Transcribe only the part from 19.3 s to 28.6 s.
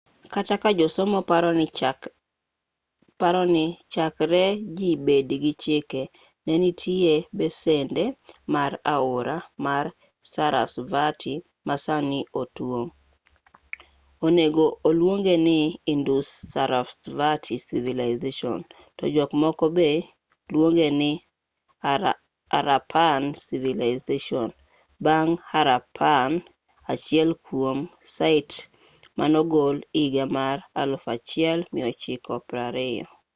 moko be luongeni harappan civilization bang' harappa achiel kuom sait